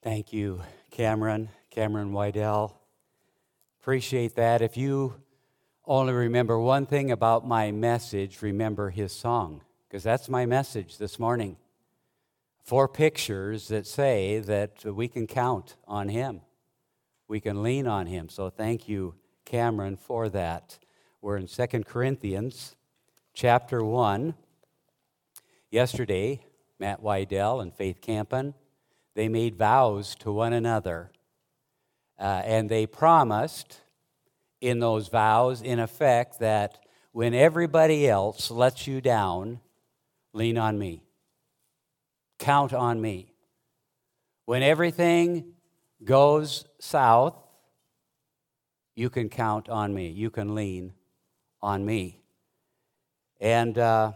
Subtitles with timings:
[0.00, 2.72] Thank you, Cameron, Cameron Wydell.
[3.80, 4.62] Appreciate that.
[4.62, 5.14] If you
[5.84, 11.18] only remember one thing about my message, remember his song, because that's my message this
[11.18, 11.56] morning.
[12.62, 16.42] Four pictures that say that we can count on him,
[17.26, 18.28] we can lean on him.
[18.28, 20.78] So thank you, Cameron, for that.
[21.20, 22.76] We're in Second Corinthians
[23.34, 24.34] chapter 1.
[25.72, 26.40] Yesterday,
[26.78, 28.54] Matt Wydell and Faith Campen,
[29.18, 31.10] they made vows to one another.
[32.20, 33.80] Uh, and they promised
[34.60, 36.78] in those vows, in effect, that
[37.10, 39.58] when everybody else lets you down,
[40.32, 41.02] lean on me.
[42.38, 43.34] Count on me.
[44.44, 45.54] When everything
[46.04, 47.34] goes south,
[48.94, 50.10] you can count on me.
[50.10, 50.92] You can lean
[51.60, 52.20] on me.
[53.40, 54.12] And uh,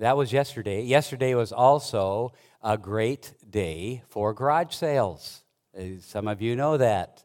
[0.00, 0.82] that was yesterday.
[0.82, 2.32] Yesterday was also
[2.62, 5.44] a great day for garage sales.
[5.76, 7.22] Uh, some of you know that.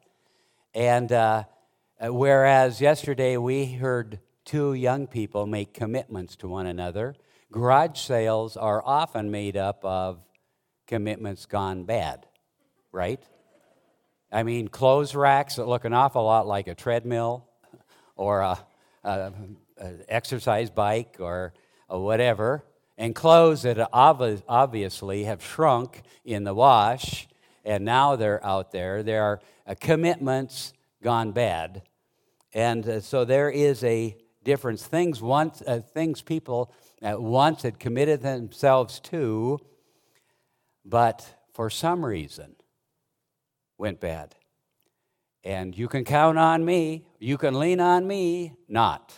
[0.74, 1.44] And uh,
[2.00, 7.14] uh, whereas yesterday we heard two young people make commitments to one another,
[7.52, 10.20] garage sales are often made up of
[10.86, 12.26] commitments gone bad,
[12.92, 13.22] right?
[14.32, 17.46] I mean, clothes racks that look an awful lot like a treadmill
[18.16, 18.58] or a,
[19.04, 19.32] a,
[19.78, 21.52] a exercise bike or
[21.88, 22.64] whatever,
[22.98, 27.28] and clothes that obviously have shrunk in the wash
[27.66, 29.02] and now they're out there.
[29.02, 30.72] There are uh, commitments
[31.02, 31.82] gone bad.
[32.54, 34.86] And uh, so there is a difference.
[34.86, 36.72] Things once, uh, things people
[37.02, 39.58] at once had committed themselves to,
[40.84, 42.54] but for some reason
[43.76, 44.36] went bad.
[45.42, 49.12] And you can count on me, you can lean on me, not,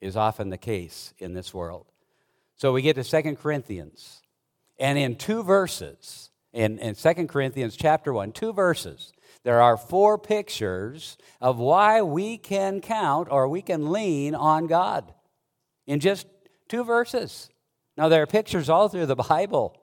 [0.00, 1.91] is often the case in this world.
[2.62, 4.22] So we get to Second Corinthians,
[4.78, 10.16] and in two verses, in, in 2 Corinthians chapter 1, two verses, there are four
[10.16, 15.12] pictures of why we can count or we can lean on God
[15.88, 16.28] in just
[16.68, 17.50] two verses.
[17.96, 19.76] Now, there are pictures all through the Bible,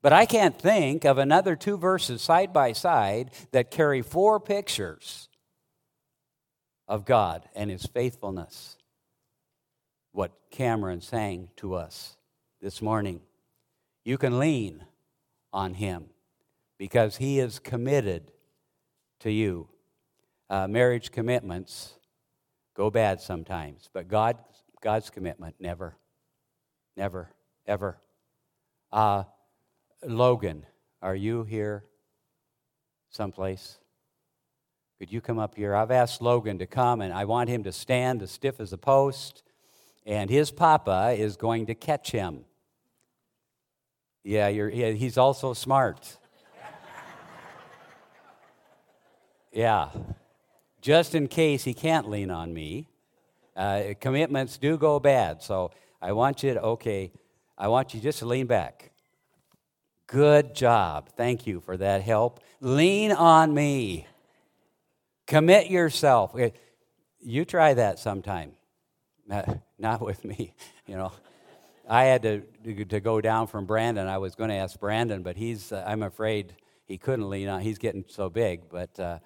[0.00, 5.28] but I can't think of another two verses side by side that carry four pictures
[6.88, 8.75] of God and His faithfulness.
[10.16, 12.16] What Cameron sang to us
[12.62, 13.20] this morning.
[14.02, 14.86] You can lean
[15.52, 16.06] on Him
[16.78, 18.32] because He is committed
[19.20, 19.68] to you.
[20.48, 21.98] Uh, marriage commitments
[22.74, 24.38] go bad sometimes, but God,
[24.80, 25.98] God's commitment never,
[26.96, 27.28] never,
[27.66, 27.98] ever.
[28.90, 29.24] Uh,
[30.02, 30.64] Logan,
[31.02, 31.84] are you here
[33.10, 33.76] someplace?
[34.98, 35.74] Could you come up here?
[35.74, 38.78] I've asked Logan to come, and I want him to stand as stiff as a
[38.78, 39.42] post,
[40.06, 42.44] and his papa is going to catch him.
[44.22, 46.16] Yeah, he's also smart.
[49.52, 49.90] Yeah.
[50.80, 52.88] Just in case he can't lean on me,
[53.56, 55.42] uh, commitments do go bad.
[55.42, 57.10] So I want you to, okay,
[57.56, 58.92] I want you just to lean back.
[60.06, 61.08] Good job.
[61.16, 62.40] Thank you for that help.
[62.60, 64.06] Lean on me.
[65.26, 66.36] Commit yourself.
[66.38, 66.50] Eh,
[67.18, 68.52] you try that sometime.
[69.78, 70.54] Not with me,
[70.86, 71.12] you know.
[71.88, 72.42] I had to,
[72.86, 74.08] to go down from Brandon.
[74.08, 77.60] I was going to ask Brandon, but he's, uh, I'm afraid he couldn't lean on.
[77.60, 78.62] He's getting so big.
[78.68, 79.18] But uh,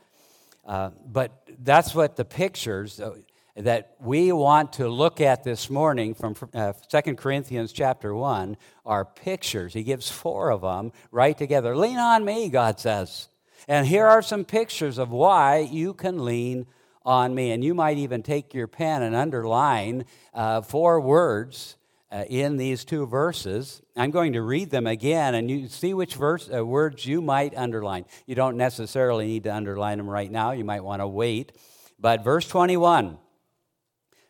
[0.67, 3.15] uh, but that's what the pictures uh,
[3.57, 8.57] that we want to look at this morning from uh, 2 Corinthians chapter 1
[8.87, 9.75] are pictures.
[9.75, 11.77] He gives four of them right together.
[11.77, 13.29] Lean on me, God says.
[13.69, 16.67] And here are some pictures of why you can lean
[17.05, 17.51] on me.
[17.51, 21.77] And you might even take your pen and underline uh, four words
[22.13, 23.83] uh, in these two verses.
[23.97, 27.57] I'm going to read them again, and you see which verse, uh, words you might
[27.57, 28.05] underline.
[28.27, 31.53] You don't necessarily need to underline them right now, you might want to wait.
[31.99, 33.19] But verse 21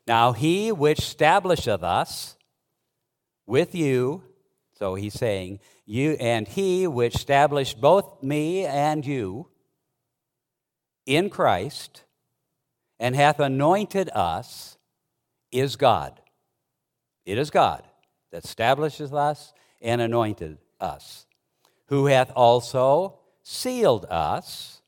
[0.07, 2.37] Now he which establisheth us
[3.47, 4.23] with you,
[4.75, 9.49] so he's saying, you and he which established both me and you
[11.07, 12.05] in Christ
[13.01, 14.79] and hath anointed us
[15.51, 16.21] is God
[17.31, 17.85] it is God
[18.33, 21.27] that establishes us and anointed us,
[21.87, 24.83] who hath also sealed us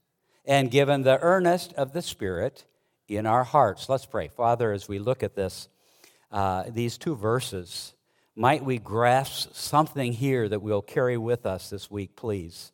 [0.45, 2.65] and given the earnest of the Spirit
[3.07, 3.89] in our hearts.
[3.89, 4.27] Let's pray.
[4.27, 5.69] Father, as we look at this,
[6.33, 7.95] uh, these two verses,
[8.35, 12.72] might we grasp something here that we'll carry with us this week, please.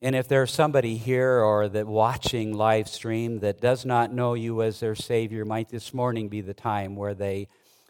[0.00, 4.62] And if there's somebody here or that watching live stream that does not know you
[4.62, 7.48] as their Savior, might this morning be the time where they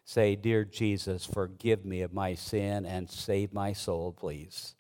[0.09, 4.75] Say, Dear Jesus, forgive me of my sin and save my soul, please.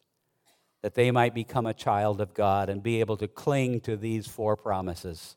[0.80, 4.26] that they might become a child of God and be able to cling to these
[4.26, 5.36] four promises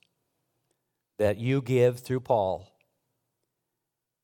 [1.18, 2.72] that you give through Paul,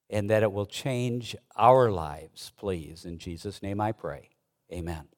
[0.09, 3.03] and that it will change our lives, please.
[3.03, 4.29] In Jesus' name I pray.
[4.71, 5.09] Amen.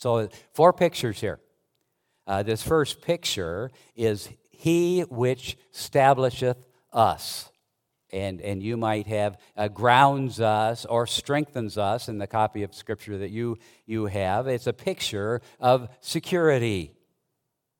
[0.00, 1.38] So, four pictures here.
[2.30, 7.50] Uh, this first picture is He which establisheth us
[8.12, 12.72] and, and you might have uh, grounds us or strengthens us in the copy of
[12.72, 14.46] Scripture that you, you have.
[14.46, 16.92] It's a picture of security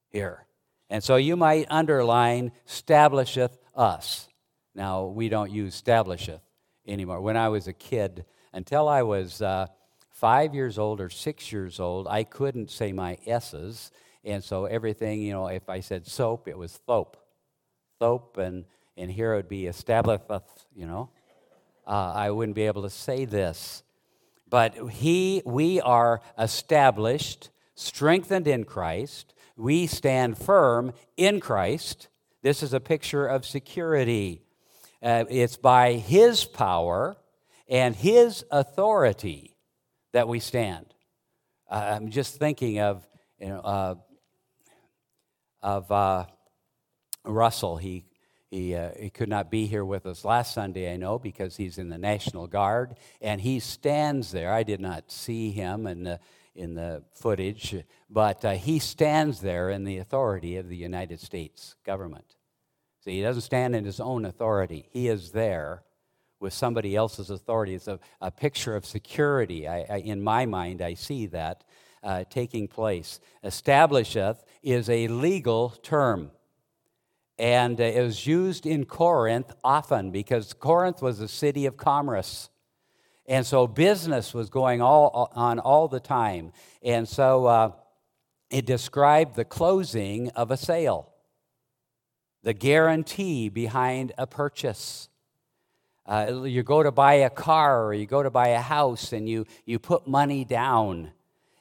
[0.08, 0.46] here.
[0.88, 4.28] And so you might underline establisheth us.
[4.74, 6.42] Now, we don't use establisheth
[6.88, 7.20] anymore.
[7.20, 9.68] When I was a kid, until I was uh,
[10.08, 13.92] five years old or six years old, I couldn't say my S's.
[14.24, 17.16] And so everything, you know, if I said soap, it was thope.
[17.98, 18.64] Thope and
[18.96, 20.24] and here it would be established,
[20.74, 21.10] you know.
[21.86, 23.82] Uh, I wouldn't be able to say this.
[24.48, 29.32] But he, we are established, strengthened in Christ.
[29.56, 32.08] We stand firm in Christ.
[32.42, 34.42] This is a picture of security.
[35.02, 37.16] Uh, it's by his power
[37.68, 39.56] and his authority
[40.12, 40.86] that we stand.
[41.70, 43.08] Uh, I'm just thinking of,
[43.38, 43.94] you know, uh,
[45.62, 46.26] of uh,
[47.24, 47.76] Russell.
[47.76, 48.04] He
[48.50, 51.78] he, uh, he could not be here with us last Sunday, I know, because he's
[51.78, 54.52] in the National Guard, and he stands there.
[54.52, 56.18] I did not see him in the,
[56.56, 57.76] in the footage,
[58.10, 62.34] but uh, he stands there in the authority of the United States government.
[63.04, 65.84] See, he doesn't stand in his own authority, he is there
[66.40, 67.74] with somebody else's authority.
[67.74, 69.68] It's a, a picture of security.
[69.68, 71.62] I, I, in my mind, I see that
[72.02, 73.20] uh, taking place.
[73.44, 76.30] Establisheth is a legal term
[77.40, 82.50] and uh, it was used in Corinth often because Corinth was a city of commerce.
[83.24, 86.52] And so business was going all, on all the time.
[86.82, 87.72] And so uh,
[88.50, 91.14] it described the closing of a sale,
[92.42, 95.08] the guarantee behind a purchase.
[96.04, 99.26] Uh, you go to buy a car or you go to buy a house and
[99.26, 101.10] you, you put money down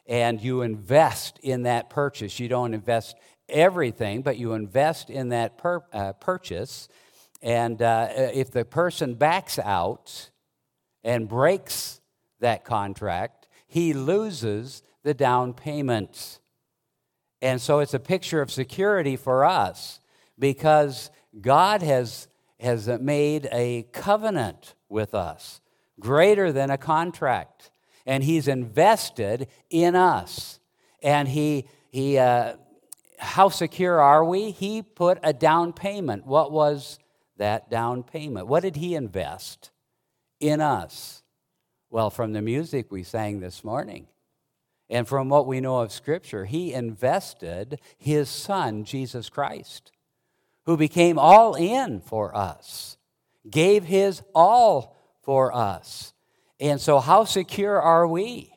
[0.10, 2.40] and you invest in that purchase.
[2.40, 3.16] You don't invest
[3.48, 6.90] everything, but you invest in that per, uh, purchase.
[7.44, 10.32] And uh, if the person backs out
[11.04, 12.02] and breaks
[12.40, 16.40] that contract, he loses the down payment.
[17.40, 20.00] And so it's a picture of security for us
[20.40, 22.28] because God has,
[22.60, 25.62] has made a covenant with us
[26.00, 27.70] greater than a contract.
[28.10, 30.60] And He's invested in us.
[31.02, 32.56] And He, he uh,
[33.20, 34.52] how secure are we?
[34.52, 36.26] He put a down payment.
[36.26, 37.00] What was
[37.38, 38.48] that down payment?
[38.48, 39.72] What did he invest
[40.40, 41.24] in us?
[41.90, 44.08] Well, from the music we sang this morning,
[44.90, 49.92] and from what we know of Scripture, he invested his son, Jesus Christ,
[50.66, 52.98] who became all in for us,
[53.50, 56.14] gave his all for us.
[56.60, 58.54] And so, how secure are we?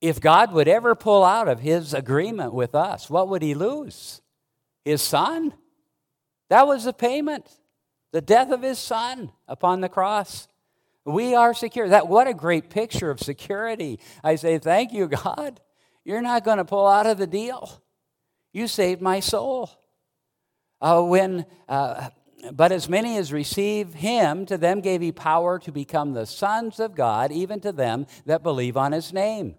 [0.00, 4.20] If God would ever pull out of his agreement with us, what would he lose?
[4.84, 5.54] His son?
[6.50, 7.46] That was the payment.
[8.12, 10.48] The death of his son upon the cross.
[11.04, 11.88] We are secure.
[11.88, 13.98] That what a great picture of security.
[14.22, 15.60] I say, thank you, God.
[16.04, 17.82] You're not going to pull out of the deal.
[18.52, 19.70] You saved my soul.
[20.80, 22.08] Uh, when, uh,
[22.52, 26.78] but as many as receive him, to them gave he power to become the sons
[26.78, 29.56] of God, even to them that believe on his name.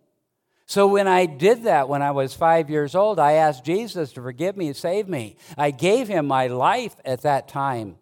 [0.65, 4.21] So when I did that when I was five years old, I asked Jesus to
[4.21, 5.35] forgive me and save me.
[5.57, 7.97] I gave him my life at that time.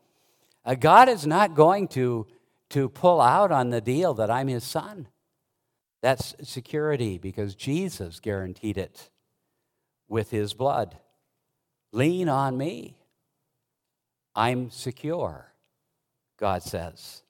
[0.66, 2.28] Uh, God is not going to,
[2.72, 5.08] to pull out on the deal that I'm his son.
[6.02, 9.10] That's security because Jesus guaranteed it
[10.10, 10.98] with his blood.
[11.94, 12.97] Lean on me.
[14.38, 15.52] I'm secure,
[16.40, 17.24] God says.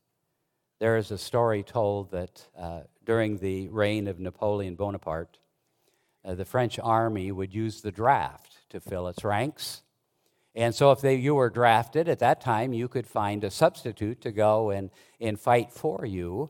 [0.82, 5.38] There is a story told that uh, during the reign of Napoleon Bonaparte,
[6.26, 9.84] uh, the French army would use the draft to fill its ranks.
[10.54, 14.20] And so, if they, you were drafted at that time, you could find a substitute
[14.22, 14.90] to go and,
[15.22, 16.50] and fight for you.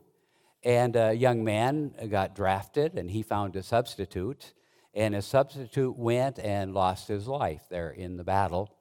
[0.64, 4.54] And a young man got drafted, and he found a substitute.
[4.92, 8.74] And a substitute went and lost his life there in the battle.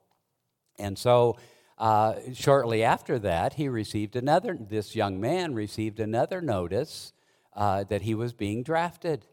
[0.80, 1.38] And so,
[1.78, 7.14] uh, shortly after that, he received another, this young man received another notice
[7.56, 9.26] uh, that he was being drafted.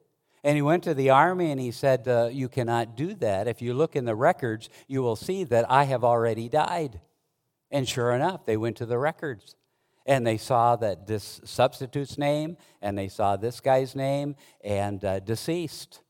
[0.43, 3.49] And he went to the army and he said, uh, You cannot do that.
[3.49, 7.01] If you look in the records, you will see that I have already died.
[7.71, 9.57] And sure enough, they went to the records
[10.07, 15.21] and they saw that this substitute's name and they saw this guy's name and uh,
[15.21, 16.03] deceased.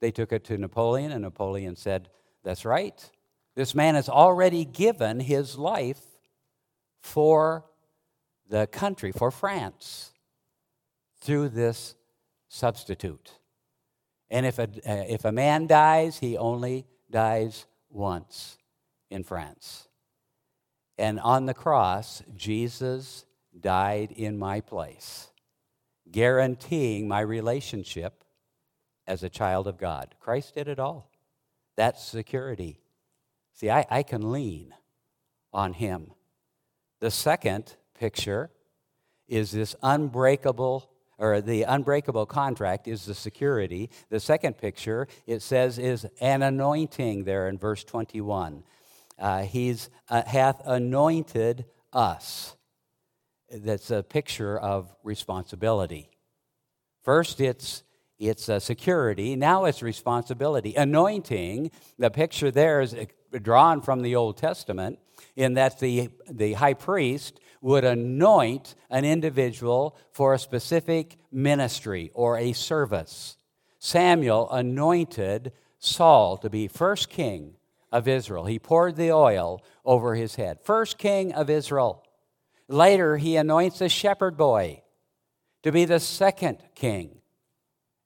[0.00, 2.08] They took it to Napoleon, and Napoleon said,
[2.42, 3.10] That's right.
[3.54, 6.00] This man has already given his life
[7.02, 7.64] for
[8.48, 10.12] the country, for France,
[11.20, 11.94] through this
[12.48, 13.32] substitute.
[14.30, 18.58] And if a, uh, if a man dies, he only dies once
[19.10, 19.88] in France.
[20.98, 23.24] And on the cross, Jesus
[23.58, 25.30] died in my place,
[26.10, 28.22] guaranteeing my relationship
[29.06, 30.14] as a child of God.
[30.20, 31.10] Christ did it all.
[31.76, 32.78] That's security.
[33.60, 34.72] See, I, I can lean
[35.52, 36.12] on Him.
[37.02, 38.50] The second picture
[39.28, 43.90] is this unbreakable or the unbreakable contract is the security.
[44.08, 48.62] The second picture, it says, is an anointing there in verse 21.
[49.18, 52.56] Uh, he's uh, hath anointed us.
[53.50, 56.08] That's a picture of responsibility.
[57.04, 57.82] First, it's
[58.18, 59.36] it's security.
[59.36, 60.74] Now it's responsibility.
[60.74, 62.94] Anointing, the picture there is
[63.42, 64.98] drawn from the Old Testament,
[65.36, 72.38] in that the, the high priest would anoint an individual for a specific ministry or
[72.38, 73.36] a service.
[73.78, 77.54] Samuel anointed Saul to be first king
[77.92, 78.44] of Israel.
[78.44, 80.60] He poured the oil over his head.
[80.62, 82.04] First king of Israel.
[82.68, 84.82] Later, he anoints a shepherd boy
[85.62, 87.18] to be the second king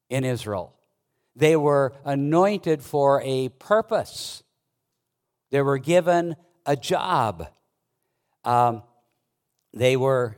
[0.09, 0.75] in Israel.
[1.37, 4.44] They were anointed for a purpose,
[5.55, 6.35] they were given
[6.67, 7.47] a job.
[8.43, 8.83] Um,
[9.73, 10.37] they were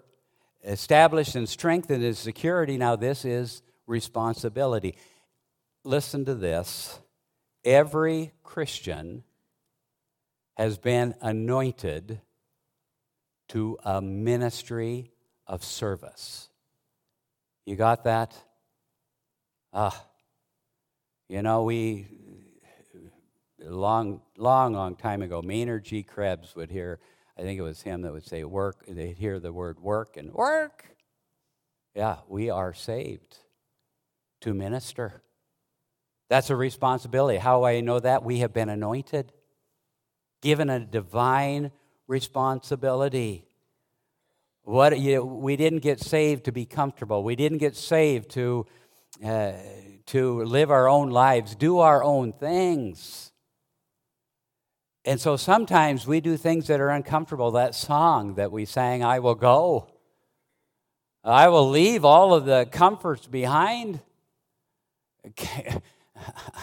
[0.62, 2.76] established and strengthened in security.
[2.76, 4.94] Now, this is responsibility.
[5.84, 7.00] Listen to this
[7.64, 9.24] every Christian
[10.58, 12.20] has been anointed
[13.48, 15.12] to a ministry
[15.46, 16.50] of service.
[17.64, 18.34] You got that?
[19.72, 19.98] Ah,
[21.26, 22.06] you know, we,
[23.60, 26.02] long, long, long time ago, Maynard G.
[26.02, 26.98] Krebs would hear,
[27.38, 30.32] I think it was him that would say work, they'd hear the word work and
[30.32, 30.84] work.
[31.94, 33.38] Yeah, we are saved
[34.42, 35.22] to minister.
[36.28, 37.38] That's a responsibility.
[37.38, 38.22] How do I know that?
[38.22, 39.32] We have been anointed,
[40.42, 41.70] given a divine
[42.06, 43.46] responsibility.
[44.62, 47.22] What, you, we didn't get saved to be comfortable.
[47.22, 48.66] We didn't get saved to
[49.24, 49.52] uh,
[50.06, 53.32] to live our own lives, do our own things.
[55.06, 57.52] And so sometimes we do things that are uncomfortable.
[57.52, 59.86] That song that we sang, I Will Go.
[61.22, 64.00] I will leave all of the comforts behind.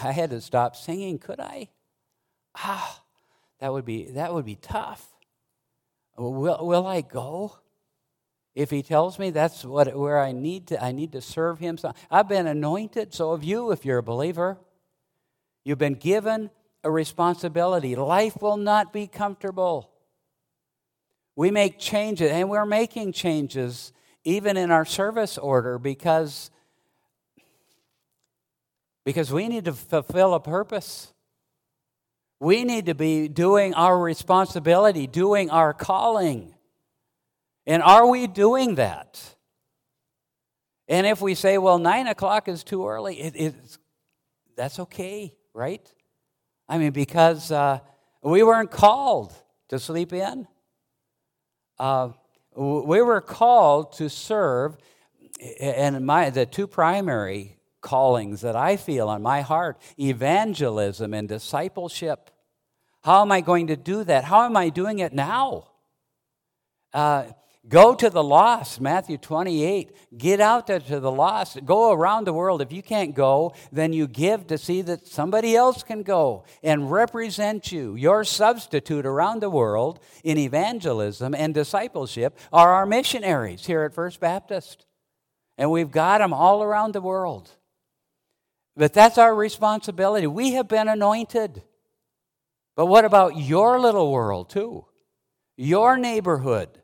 [0.02, 1.70] I had to stop singing, could I?
[2.54, 3.02] Ah,
[3.60, 5.06] that would be, that would be tough.
[6.18, 7.56] Will, will I go?
[8.54, 11.78] If he tells me that's what, where I need to, I need to serve him.
[12.10, 14.58] I've been anointed, so have you if you're a believer.
[15.64, 16.50] You've been given
[16.84, 17.96] a responsibility.
[17.96, 19.90] Life will not be comfortable.
[21.34, 26.50] We make changes, and we're making changes even in our service order because,
[29.04, 31.12] because we need to fulfill a purpose.
[32.38, 36.54] We need to be doing our responsibility, doing our calling.
[37.66, 39.20] And are we doing that?
[40.86, 43.78] And if we say, well, nine o'clock is too early, it, it's,
[44.56, 45.90] that's okay, right?
[46.68, 47.80] I mean, because uh,
[48.22, 49.34] we weren't called
[49.68, 50.46] to sleep in.
[51.78, 52.10] Uh,
[52.56, 54.76] we were called to serve,
[55.60, 62.30] and my, the two primary callings that I feel on my heart evangelism and discipleship.
[63.02, 64.24] How am I going to do that?
[64.24, 65.68] How am I doing it now?
[66.92, 67.24] Uh,
[67.66, 70.18] Go to the lost, Matthew 28.
[70.18, 71.64] Get out there to the lost.
[71.64, 72.60] Go around the world.
[72.60, 76.90] If you can't go, then you give to see that somebody else can go and
[76.90, 77.94] represent you.
[77.94, 84.20] Your substitute around the world in evangelism and discipleship are our missionaries here at First
[84.20, 84.84] Baptist.
[85.56, 87.50] And we've got them all around the world.
[88.76, 90.26] But that's our responsibility.
[90.26, 91.62] We have been anointed.
[92.76, 94.84] But what about your little world, too?
[95.56, 96.82] Your neighborhood?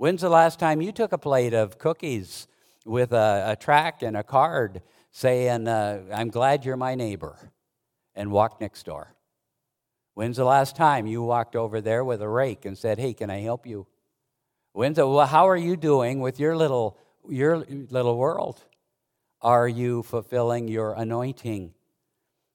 [0.00, 2.48] When's the last time you took a plate of cookies
[2.86, 4.80] with a, a track and a card
[5.10, 7.36] saying, uh, I'm glad you're my neighbor,
[8.14, 9.14] and walked next door?
[10.14, 13.28] When's the last time you walked over there with a rake and said, Hey, can
[13.28, 13.86] I help you?
[14.72, 16.96] When's the, well, how are you doing with your little,
[17.28, 18.64] your little world?
[19.42, 21.74] Are you fulfilling your anointing?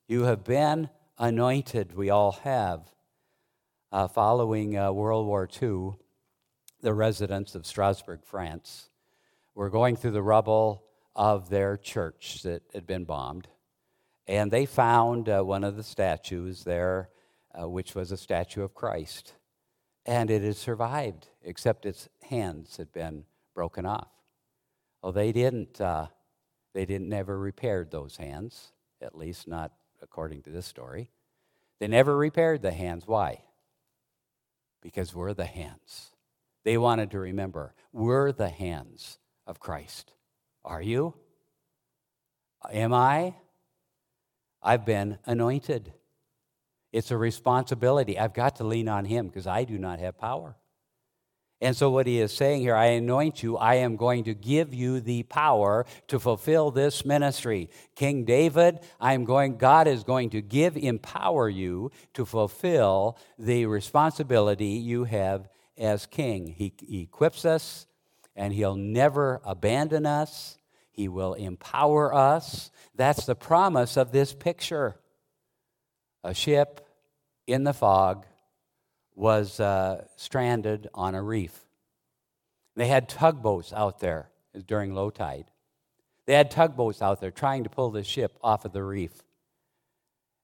[0.08, 1.96] You have been anointed.
[1.96, 2.92] We all have.
[3.92, 6.00] Uh, following uh, World War II,
[6.86, 8.90] the residents of Strasbourg, France,
[9.56, 10.84] were going through the rubble
[11.16, 13.48] of their church that had been bombed.
[14.28, 17.10] And they found uh, one of the statues there,
[17.60, 19.34] uh, which was a statue of Christ.
[20.06, 23.24] And it had survived, except its hands had been
[23.56, 24.12] broken off.
[25.02, 26.10] Well, they didn't, uh,
[26.76, 29.72] they didn't never repaired those hands, at least not
[30.04, 31.10] according to this story.
[31.80, 33.08] They never repaired the hands.
[33.08, 33.42] Why?
[34.84, 36.12] Because we're the hands.
[36.66, 40.12] They wanted to remember we're the hands of Christ.
[40.66, 41.14] Are you?
[42.70, 43.36] Am I?
[44.62, 45.94] I've been anointed.
[46.92, 48.18] It's a responsibility.
[48.18, 50.58] I've got to lean on Him because I do not have power.
[51.62, 54.74] And so, what he is saying here, I anoint you, I am going to give
[54.74, 57.70] you the power to fulfill this ministry.
[57.96, 63.68] King David, I am going, God is going to give, empower you to fulfill the
[63.68, 66.48] responsibility you have as king.
[66.48, 67.88] He, he equips us,
[68.36, 70.58] and he'll never abandon us.
[70.92, 72.72] He will empower us.
[72.96, 74.96] That's the promise of this picture.
[76.24, 76.88] A ship
[77.48, 78.26] in the fog
[79.14, 81.60] was uh, stranded on a reef.
[82.76, 84.30] They had tugboats out there
[84.66, 85.46] during low tide.
[86.26, 89.22] They had tugboats out there trying to pull the ship off of the reef.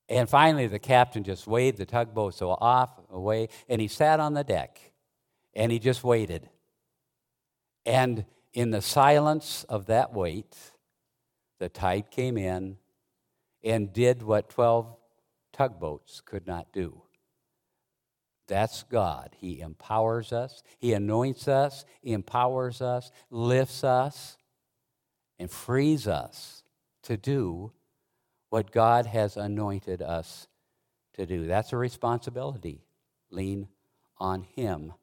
[0.07, 4.33] And finally, the captain just waved the tugboat so off, away, and he sat on
[4.33, 4.90] the deck
[5.53, 6.49] and he just waited.
[7.85, 10.55] And in the silence of that wait,
[11.59, 12.77] the tide came in
[13.63, 14.95] and did what 12
[15.53, 17.01] tugboats could not do.
[18.47, 19.35] That's God.
[19.39, 24.37] He empowers us, He anoints us, empowers us, lifts us,
[25.39, 26.63] and frees us
[27.03, 27.71] to do
[28.49, 30.47] what God has anointed us
[31.13, 31.47] to do.
[31.47, 32.83] That's a responsibility.
[33.29, 33.69] Lean
[34.17, 34.93] on Him.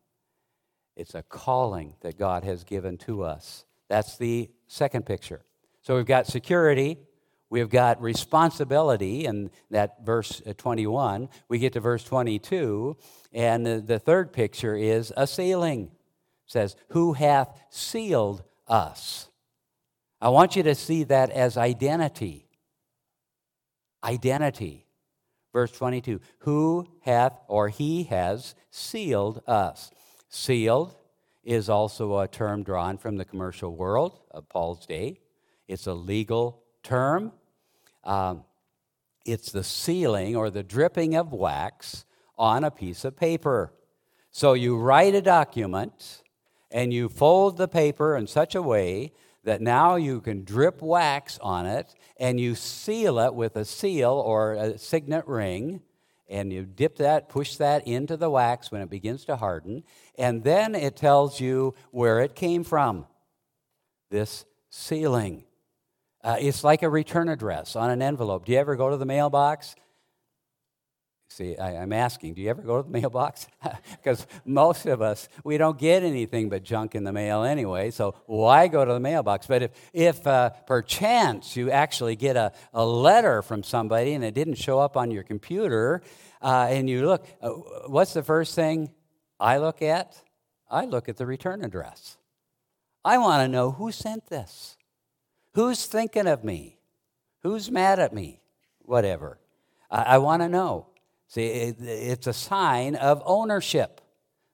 [0.99, 3.65] It's a calling that God has given to us.
[3.89, 5.43] That's the second picture.
[5.81, 6.99] So we've got security,
[7.51, 11.29] We've got responsibility in that verse uh, 21.
[11.49, 12.97] We get to verse 22,
[13.33, 15.85] and the third picture is a sealing.
[15.85, 19.31] It says, Who hath sealed us?
[20.21, 22.49] I want you to see that as identity.
[24.05, 24.85] Identity.
[25.55, 29.91] Verse 22 Who hath or he has sealed us?
[30.29, 30.95] Sealed
[31.43, 35.21] is also a term drawn from the commercial world of Paul's day.
[35.67, 37.33] It's a legal term.
[38.05, 38.45] Um,
[39.25, 42.05] it's the sealing or the dripping of wax
[42.37, 43.73] on a piece of paper.
[44.31, 46.23] So you write a document
[46.71, 49.13] and you fold the paper in such a way
[49.45, 54.13] that now you can drip wax on it and you seal it with a seal
[54.13, 55.81] or a signet ring
[56.29, 59.83] and you dip that, push that into the wax when it begins to harden,
[60.17, 63.07] and then it tells you where it came from.
[64.11, 65.45] This sealing.
[66.23, 68.45] Uh, it's like a return address on an envelope.
[68.45, 69.75] Do you ever go to the mailbox?
[71.31, 73.47] See, I, am asking, do you ever go to the mailbox?
[73.93, 78.15] Because most of us, we don't get anything but junk in the mail anyway, so
[78.27, 79.47] why go to the mailbox?
[79.47, 84.35] But if, if uh, perchance you actually get a, a letter from somebody and it
[84.35, 86.03] didn't show up on your computer,
[86.41, 87.51] uh, and you look, uh,
[87.87, 88.91] what's the first thing
[89.39, 90.23] I look at?
[90.71, 92.17] I look at the return address.
[93.05, 94.77] I want to know who sent this.
[95.55, 96.79] Who's thinking of me?
[97.43, 98.41] Who's mad at me?
[98.81, 99.39] Whatever.
[99.91, 100.87] I, I want to know.
[101.29, 104.01] See, it, it's a sign of ownership.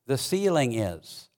[0.07, 1.31] The sealing is.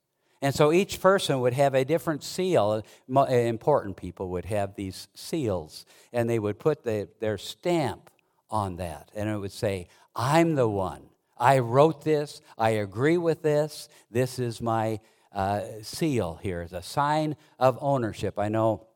[0.43, 2.83] And so each person would have a different seal.
[3.09, 8.11] Important people would have these seals, and they would put the, their stamp
[8.51, 9.11] on that.
[9.15, 11.03] And it would say, I'm the one.
[11.39, 12.41] I wrote this.
[12.57, 13.89] I agree with this.
[14.11, 15.01] This is my
[15.33, 16.63] uh, seal here.
[16.63, 18.39] It's a sign of ownership.
[18.39, 18.87] I know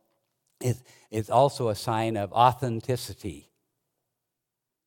[1.11, 3.51] it's also a sign of authenticity.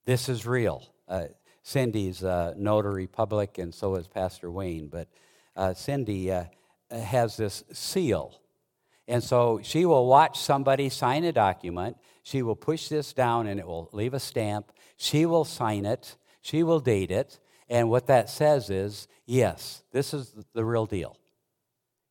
[0.05, 0.87] This is real.
[1.07, 1.25] Uh,
[1.63, 4.87] Cindy's a notary public, and so is Pastor Wayne.
[4.87, 5.07] But
[5.55, 6.45] uh, Cindy uh,
[6.91, 8.39] has this seal.
[9.07, 11.97] And so she will watch somebody sign a document.
[12.23, 14.71] She will push this down and it will leave a stamp.
[14.95, 16.15] She will sign it.
[16.41, 17.39] She will date it.
[17.69, 21.17] And what that says is yes, this is the real deal.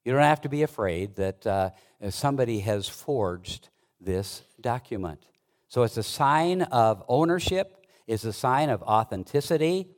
[0.04, 1.70] You don't have to be afraid that uh,
[2.10, 3.68] somebody has forged
[4.00, 5.24] this document.
[5.68, 9.88] So it's a sign of ownership, it's a sign of authenticity.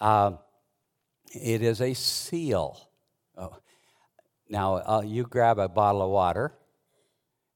[0.00, 0.32] Uh,
[1.32, 2.78] it is a seal.
[3.36, 3.56] Oh.
[4.48, 6.54] Now, uh, you grab a bottle of water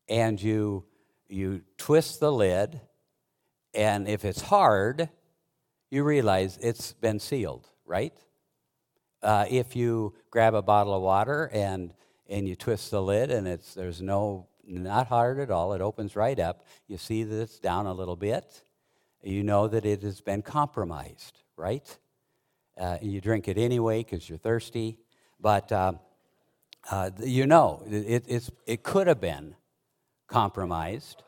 [0.09, 0.85] and you,
[1.29, 2.81] you twist the lid,
[3.73, 5.09] and if it's hard,
[5.91, 8.13] you realize it's been sealed, right?
[9.23, 11.95] Uh, if you grab a bottle of water and,
[12.29, 16.17] and you twist the lid and it's, there's no, not hard at all, it opens
[16.17, 18.65] right up, you see that it's down a little bit,
[19.23, 21.99] you know that it has been compromised, right?
[22.79, 24.99] Uh, you drink it anyway because you're thirsty,
[25.39, 25.93] but uh,
[26.91, 29.55] uh, you know it, it could have been
[30.27, 31.23] compromised.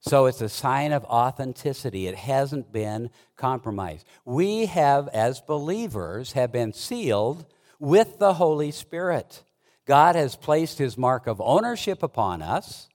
[0.00, 2.06] So it's a sign of authenticity.
[2.06, 4.06] It hasn't been compromised.
[4.24, 7.44] We have, as believers, have been sealed
[7.80, 9.42] with the Holy Spirit.
[9.84, 12.88] God has placed his mark of ownership upon us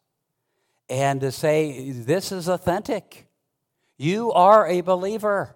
[0.89, 3.27] and to say, this is authentic.
[4.01, 5.55] You are a believer.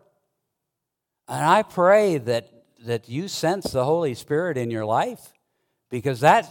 [1.28, 2.48] And I pray that,
[2.86, 5.34] that you sense the Holy Spirit in your life
[5.90, 6.48] because that,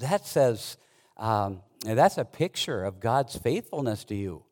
[0.00, 0.76] that says,
[1.16, 4.42] um, that's a picture of God's faithfulness to you.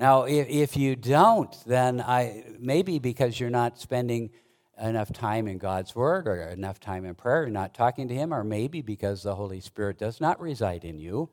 [0.00, 4.30] Now, if, if you don't, then I maybe because you're not spending
[4.82, 8.34] enough time in God's Word or enough time in prayer, you're not talking to Him,
[8.34, 11.30] or maybe because the Holy Spirit does not reside in you.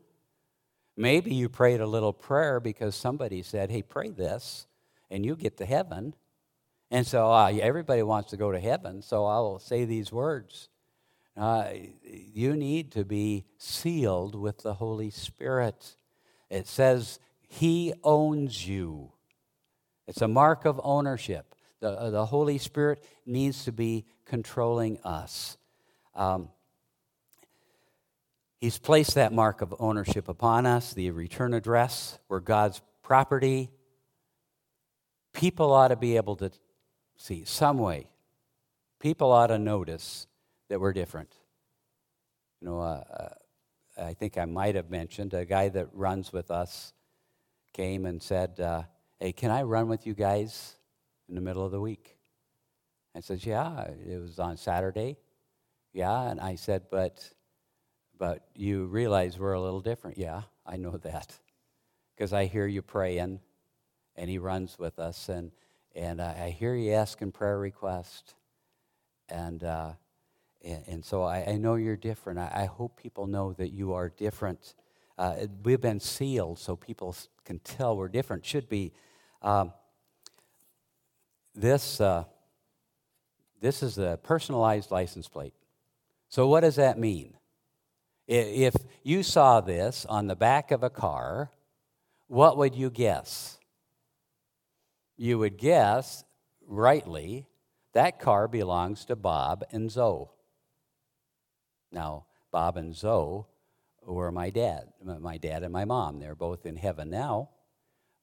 [0.97, 4.65] Maybe you prayed a little prayer because somebody said, hey, pray this,
[5.09, 6.15] and you get to heaven.
[6.89, 10.69] And so uh, everybody wants to go to heaven, so I'll say these words.
[11.35, 11.69] Uh,
[12.03, 15.97] you need to be sealed with the Holy Spirit.
[16.49, 19.11] It says he owns you.
[20.07, 21.55] It's a mark of ownership.
[21.81, 25.57] The, uh, the Holy Spirit needs to be controlling us.
[26.13, 26.49] Um,
[28.59, 32.19] he's placed that mark of ownership upon us, the return address.
[32.29, 33.69] We're God's property.
[35.33, 36.51] People ought to be able to
[37.17, 38.09] see some way.
[38.99, 40.27] People ought to notice
[40.69, 41.33] that we're different.
[42.61, 43.29] You know, uh, uh
[43.97, 46.91] I think I might have mentioned a guy that runs with us
[47.73, 48.83] came and said, uh,
[49.19, 50.75] Hey, can I run with you guys
[51.29, 52.17] in the middle of the week?
[53.15, 55.17] I said, Yeah, it was on Saturday.
[55.93, 57.29] Yeah, and I said, But
[58.17, 60.17] but you realize we're a little different.
[60.17, 61.37] Yeah, I know that.
[62.15, 63.39] Because I hear you praying,
[64.15, 65.51] and he runs with us, and,
[65.95, 68.35] and I hear you asking prayer requests.
[69.27, 69.91] And, uh,
[70.63, 72.39] and, and, so I, I, know you're different.
[72.39, 74.75] I, I, hope people know that you are different.
[75.17, 78.45] Uh, we've been sealed so people can tell we're different.
[78.45, 78.93] Should be.
[79.41, 79.73] Um,
[81.55, 82.25] this, uh,
[83.61, 85.53] this is a personalized license plate.
[86.29, 87.33] So, what does that mean?
[88.27, 91.51] If you saw this on the back of a car,
[92.27, 93.59] what would you guess?
[95.15, 96.23] You would guess,
[96.65, 97.45] rightly,
[97.93, 100.27] that car belongs to Bob and Zoe.
[101.91, 103.45] Now, Bob and Zoe
[104.03, 106.19] were my dad, my dad and my mom.
[106.19, 107.49] They're both in heaven now.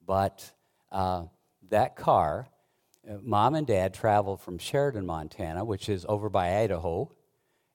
[0.05, 0.53] But
[0.91, 1.25] uh,
[1.71, 2.49] that car,
[3.09, 7.11] uh, mom and dad traveled from Sheridan, Montana, which is over by Idaho,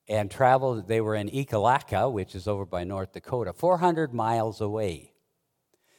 [0.07, 5.13] and traveled, they were in Ekalaka, which is over by North Dakota, 400 miles away.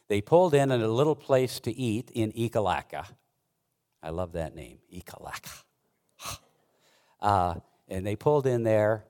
[0.08, 3.06] They pulled in at a little place to eat in Ekalaka.
[4.02, 5.62] I love that name, Ekalaka.
[7.20, 7.56] Uh,
[7.88, 9.04] and they pulled in there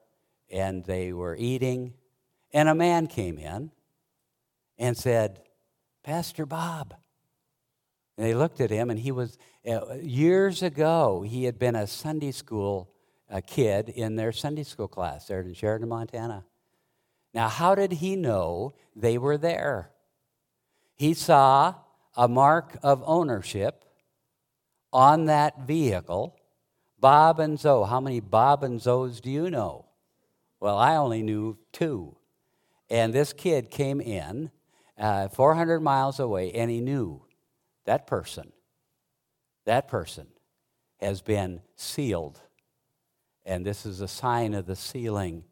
[0.50, 1.92] and they were eating
[2.52, 3.70] and a man came in
[4.78, 5.40] and said,
[6.02, 6.94] Pastor Bob.
[8.16, 11.86] And they looked at him, and he was, uh, years ago, he had been a
[11.86, 12.90] Sunday school
[13.30, 16.44] uh, kid in their Sunday school class there in Sheridan, Montana.
[17.34, 19.90] Now, how did he know they were there?
[20.94, 21.74] He saw
[22.16, 23.84] a mark of ownership
[24.92, 26.36] on that vehicle.
[26.98, 27.86] Bob and Zoe.
[27.86, 29.86] How many Bob and Zoes do you know?
[30.58, 32.16] Well, I only knew two.
[32.90, 34.50] And this kid came in
[34.98, 37.22] uh, 400 miles away, and he knew
[37.84, 38.52] that person,
[39.64, 40.26] that person
[40.98, 42.40] has been sealed.
[43.48, 45.42] And this is a sign of the sealing,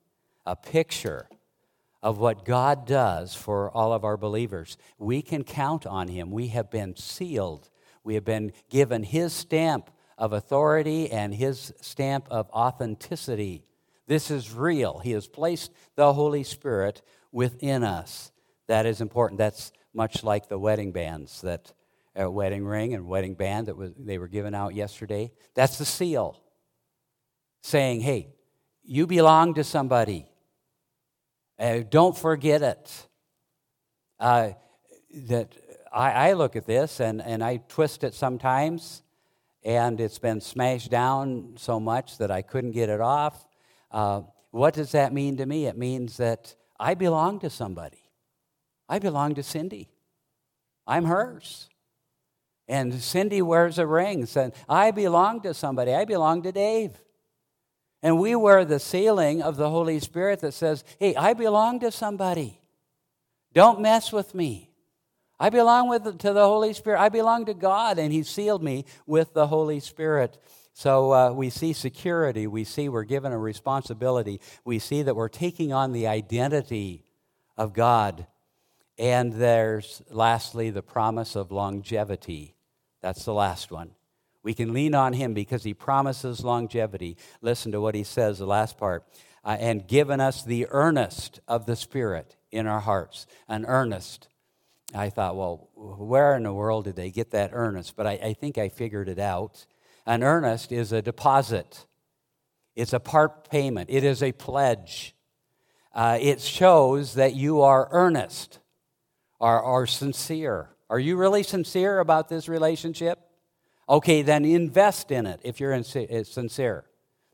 [0.45, 1.31] a picture
[2.03, 4.77] of what God does for all of our believers.
[4.99, 6.31] We can count on Him.
[6.31, 7.71] We have been sealed,
[8.05, 13.65] we have been given His stamp of authority and His stamp of authenticity.
[14.07, 14.99] This is real.
[14.99, 17.01] He has placed the Holy Spirit
[17.33, 18.31] within us.
[18.67, 19.39] That is important.
[19.39, 21.73] That's much like the wedding bands that
[22.21, 25.33] uh, wedding ring and wedding band that was, they were given out yesterday.
[25.55, 26.43] That's the seal
[27.63, 28.29] saying, hey,
[28.85, 30.27] you belong to somebody.
[31.59, 33.07] Uh, don't forget it.
[34.19, 34.51] Uh,
[35.13, 35.55] that
[35.93, 39.03] I, I, look at this and, and I twist it sometimes,
[39.65, 43.47] and it's been smashed down so much that I couldn't get it off.
[43.91, 45.67] Uh, what does that mean to me?
[45.67, 48.11] It means that I belong to somebody.
[48.89, 49.89] I belong to Cindy.
[50.87, 51.69] I'm hers.
[52.69, 55.95] And Cindy wears a ring saying, I belong to somebody.
[55.95, 57.01] I belong to Dave.
[58.07, 61.91] And we wear the sealing of the Holy Spirit that says, hey, I belong to
[61.91, 62.61] somebody.
[63.53, 64.71] Don't mess with me.
[65.41, 67.01] I belong with, to the Holy Spirit.
[67.01, 70.39] I belong to God, and He sealed me with the Holy Spirit.
[70.73, 72.47] So uh, we see security.
[72.47, 74.41] We see we're given a responsibility.
[74.65, 77.03] We see that we're taking on the identity
[77.57, 78.29] of God.
[79.01, 82.55] And there's lastly the promise of longevity.
[83.03, 83.97] That's the last one.
[84.47, 87.17] We can lean on him because he promises longevity.
[87.43, 89.05] Listen to what he says, the last part.
[89.45, 93.27] Uh, and given us the earnest of the Spirit in our hearts.
[93.49, 94.29] An earnest.
[94.95, 97.97] I thought, well, where in the world did they get that earnest?
[97.97, 99.67] But I, I think I figured it out.
[100.07, 101.85] An earnest is a deposit,
[102.77, 105.17] it's a part payment, it is a pledge.
[105.93, 108.61] Uh, it shows that you are earnest
[109.41, 110.69] or sincere.
[110.89, 113.26] Are you really sincere about this relationship?
[113.89, 116.85] Okay, then invest in it if you're uh, sincere.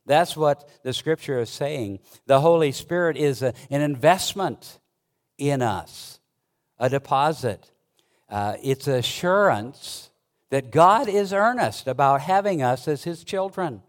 [0.04, 2.00] That's what the scripture is saying.
[2.26, 4.78] The Holy Spirit is a, an investment
[5.38, 6.20] in us,
[6.78, 7.70] a deposit.
[8.28, 10.10] Uh, it's assurance
[10.50, 13.82] that God is earnest about having us as His children.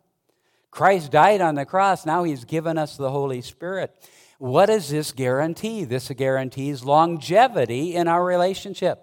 [0.71, 3.93] Christ died on the cross, now He's given us the Holy Spirit.
[4.37, 5.83] What does this guarantee?
[5.83, 8.99] This guarantees longevity in our relationship.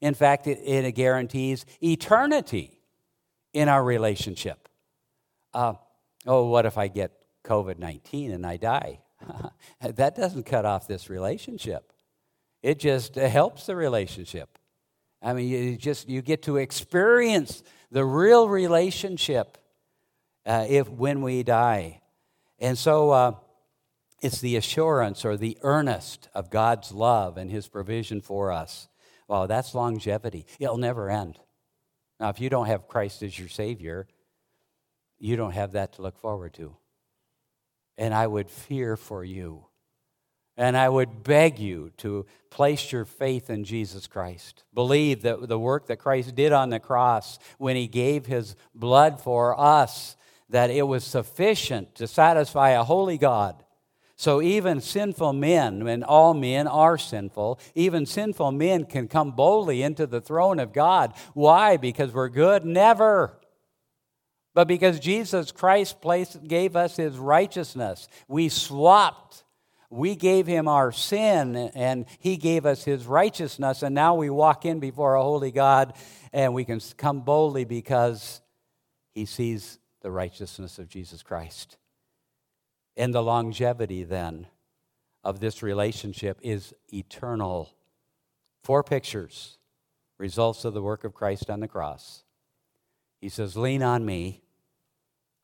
[0.00, 2.73] In fact, it, it guarantees eternity
[3.54, 4.68] in our relationship.
[5.54, 5.74] Uh,
[6.26, 9.00] oh, what if I get COVID 19 and I die?
[9.80, 11.92] that doesn't cut off this relationship,
[12.62, 14.58] it just helps the relationship.
[15.22, 19.56] I mean, you just you get to experience the real relationship
[20.44, 22.02] uh, if when we die,
[22.58, 23.32] and so uh,
[24.20, 28.88] it's the assurance or the earnest of God's love and His provision for us.
[29.28, 30.44] Well, that's longevity.
[30.58, 31.38] It'll never end.
[32.24, 34.06] Now, if you don't have Christ as your Savior,
[35.18, 36.74] you don't have that to look forward to.
[37.98, 39.66] And I would fear for you.
[40.56, 44.64] And I would beg you to place your faith in Jesus Christ.
[44.72, 49.20] Believe that the work that Christ did on the cross when he gave his blood
[49.20, 50.16] for us,
[50.48, 53.63] that it was sufficient to satisfy a holy God
[54.16, 59.82] so even sinful men, and all men are sinful, even sinful men can come boldly
[59.82, 61.14] into the throne of God.
[61.32, 61.76] Why?
[61.76, 62.64] Because we're good?
[62.64, 63.38] Never.
[64.54, 69.42] But because Jesus Christ placed, gave us his righteousness, we swapped.
[69.90, 73.84] We gave him our sin and he gave us his righteousness.
[73.84, 75.94] And now we walk in before a holy God
[76.32, 78.40] and we can come boldly because
[79.14, 81.76] he sees the righteousness of Jesus Christ.
[82.96, 84.46] And the longevity then
[85.22, 87.74] of this relationship is eternal.
[88.62, 89.58] Four pictures,
[90.18, 92.24] results of the work of Christ on the cross.
[93.20, 94.42] He says, Lean on me,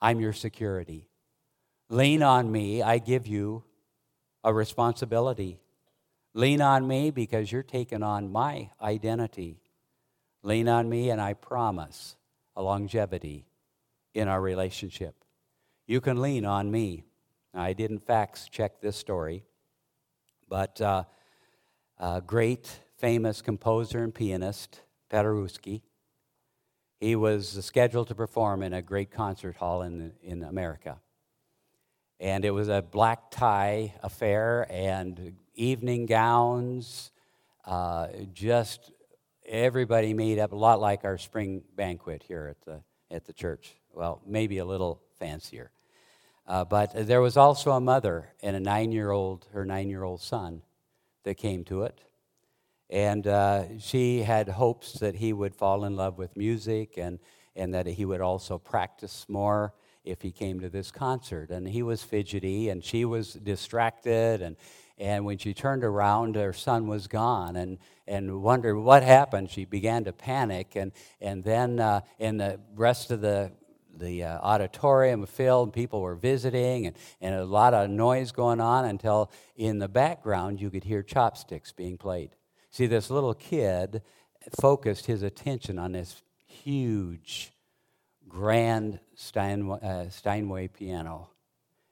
[0.00, 1.08] I'm your security.
[1.88, 3.64] Lean on me, I give you
[4.44, 5.58] a responsibility.
[6.34, 9.60] Lean on me because you're taking on my identity.
[10.42, 12.16] Lean on me, and I promise
[12.56, 13.46] a longevity
[14.14, 15.14] in our relationship.
[15.86, 17.04] You can lean on me.
[17.54, 19.44] I didn't fax check this story,
[20.48, 21.04] but uh,
[21.98, 25.82] a great famous composer and pianist, Paderewski,
[27.00, 30.98] he was scheduled to perform in a great concert hall in, in America.
[32.20, 37.10] And it was a black tie affair and evening gowns,
[37.64, 38.92] uh, just
[39.46, 43.74] everybody made up, a lot like our spring banquet here at the, at the church.
[43.92, 45.70] Well, maybe a little fancier.
[46.46, 50.03] Uh, but there was also a mother and a nine year old, her nine year
[50.03, 50.62] old son,
[51.24, 52.00] that came to it.
[52.88, 57.20] And uh, she had hopes that he would fall in love with music and,
[57.55, 59.74] and that he would also practice more
[60.05, 61.50] if he came to this concert.
[61.50, 64.42] And he was fidgety and she was distracted.
[64.42, 64.57] And,
[64.98, 69.50] and when she turned around, her son was gone and, and wondered what happened.
[69.50, 70.74] She began to panic.
[70.74, 73.53] And, and then uh, in the rest of the
[74.00, 78.84] the uh, auditorium filled, people were visiting, and, and a lot of noise going on
[78.84, 82.30] until in the background you could hear chopsticks being played.
[82.70, 84.02] See, this little kid
[84.60, 87.52] focused his attention on this huge,
[88.28, 89.00] grand
[89.36, 91.30] uh, Steinway piano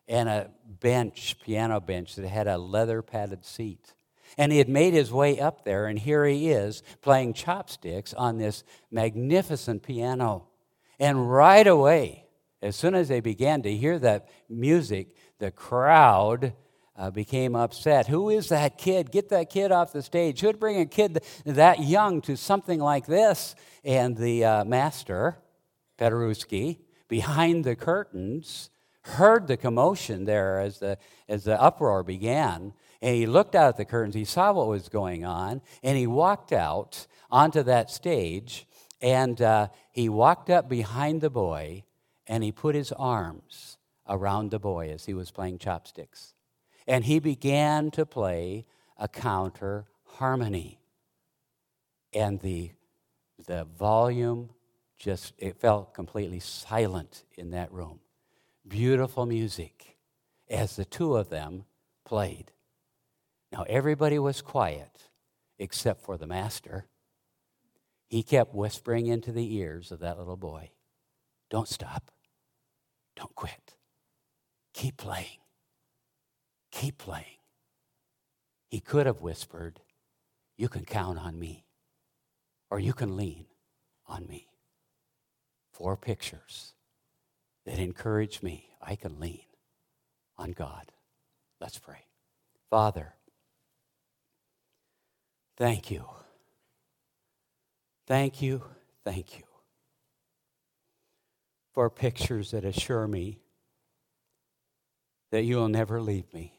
[0.09, 3.95] and a bench, piano bench that had a leather padded seat.
[4.37, 8.39] And he had made his way up there, and here he is playing chopsticks on
[8.39, 10.48] this magnificent piano.
[10.99, 12.25] And right away,
[12.61, 16.55] as soon as they began to hear that music, the crowd
[16.97, 18.09] uh, became upset.
[18.09, 19.13] Who is that kid?
[19.13, 20.41] Get that kid off the stage.
[20.41, 23.55] Who'd bring a kid that young to something like this?
[23.85, 25.39] And the uh, master,
[25.99, 28.71] Paderewski, behind the curtains,
[29.03, 32.75] heard the commotion there as the, as the uproar began.
[33.01, 36.09] And he looked out at the curtains, he saw what was going on, and he
[36.09, 38.67] walked out onto that stage.
[39.01, 41.85] And uh, he walked up behind the boy
[42.27, 46.35] and he put his arms around the boy as he was playing chopsticks.
[46.87, 50.81] And he began to play a counter harmony.
[52.13, 52.73] And the,
[53.47, 54.51] the volume
[54.99, 58.01] just, it felt completely silent in that room.
[58.67, 59.97] Beautiful music
[60.51, 61.65] as the two of them
[62.05, 62.53] played.
[63.53, 65.09] Now, everybody was quiet
[65.59, 66.87] except for the master.
[68.09, 70.71] He kept whispering into the ears of that little boy
[71.51, 72.11] Don't stop.
[73.17, 73.75] Don't quit.
[74.75, 75.39] Keep playing.
[76.71, 77.39] Keep playing.
[78.69, 79.81] He could have whispered,
[80.57, 81.65] You can count on me,
[82.71, 83.47] or you can lean
[84.07, 84.49] on me.
[85.73, 86.75] Four pictures
[87.67, 88.71] that encourage me.
[88.81, 89.43] I can lean
[90.37, 90.93] on God.
[91.61, 92.05] Let's pray.
[92.71, 93.15] Father,
[95.57, 96.05] thank you.
[98.09, 98.63] Thank you.
[99.05, 99.45] Thank you
[101.75, 103.43] for pictures that assure me
[105.31, 106.55] that you will never leave me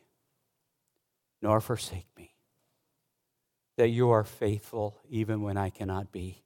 [1.41, 2.35] nor forsake me,
[3.77, 6.43] that you are faithful even when I cannot be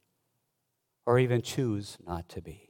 [1.05, 2.69] or even choose not to be,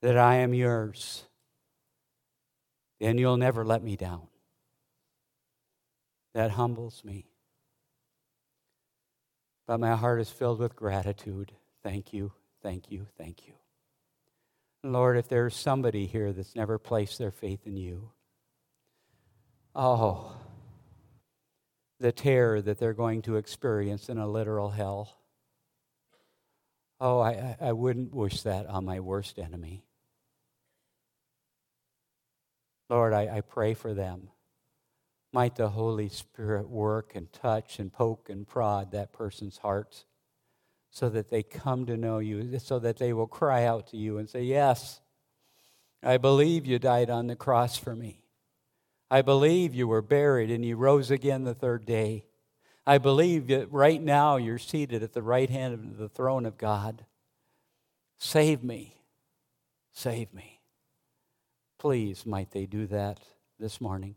[0.00, 1.24] that I am yours
[2.98, 4.28] and you'll never let me down.
[6.32, 7.31] That humbles me.
[9.72, 11.52] But my heart is filled with gratitude.
[11.82, 12.32] Thank you,
[12.62, 13.54] thank you, thank you.
[14.84, 18.10] Lord, if there's somebody here that's never placed their faith in you,
[19.74, 20.36] oh,
[22.00, 25.16] the terror that they're going to experience in a literal hell.
[27.00, 29.86] Oh, I, I wouldn't wish that on my worst enemy.
[32.90, 34.28] Lord, I, I pray for them.
[35.32, 40.04] Might the Holy Spirit work and touch and poke and prod that person's heart
[40.90, 44.18] so that they come to know you, so that they will cry out to you
[44.18, 45.00] and say, Yes,
[46.02, 48.24] I believe you died on the cross for me.
[49.10, 52.24] I believe you were buried and you rose again the third day.
[52.86, 56.58] I believe that right now you're seated at the right hand of the throne of
[56.58, 57.06] God.
[58.18, 58.96] Save me.
[59.92, 60.60] Save me.
[61.78, 63.20] Please, might they do that
[63.58, 64.16] this morning?